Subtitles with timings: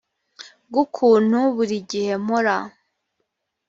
[0.71, 2.55] g ukuntu buri gihe mpora